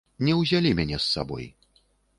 Не 0.27 0.33
ўзялі 0.39 0.71
мяне 0.81 0.97
з 1.03 1.11
сабой. 1.13 1.45